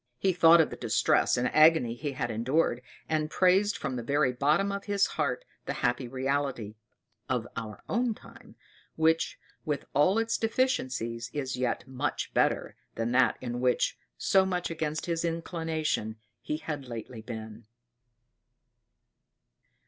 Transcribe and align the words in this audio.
He 0.17 0.33
thought 0.33 0.59
of 0.59 0.71
the 0.71 0.75
distress 0.77 1.37
and 1.37 1.53
agony 1.53 1.93
he 1.93 2.13
had 2.13 2.31
endured, 2.31 2.81
and 3.07 3.29
praised 3.29 3.77
from 3.77 3.97
the 3.97 4.01
very 4.01 4.33
bottom 4.33 4.71
of 4.71 4.85
his 4.85 5.05
heart 5.13 5.45
the 5.67 5.73
happy 5.85 6.07
reality 6.07 6.73
our 7.29 7.83
own 7.87 8.15
time 8.15 8.55
which, 8.95 9.37
with 9.63 9.85
all 9.93 10.17
its 10.17 10.39
deficiencies, 10.39 11.29
is 11.33 11.55
yet 11.55 11.87
much 11.87 12.33
better 12.33 12.75
than 12.95 13.11
that 13.11 13.37
in 13.41 13.59
which, 13.61 13.95
so 14.17 14.43
much 14.43 14.71
against 14.71 15.05
his 15.05 15.23
inclination, 15.23 16.15
he 16.41 16.57
had 16.57 16.85
lately 16.87 17.21
been. 17.21 17.65